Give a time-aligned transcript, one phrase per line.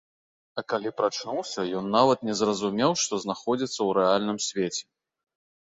[0.59, 4.83] А калі прачнуўся, ён нават не зразумеў, што знаходзіцца ў рэальным свеце.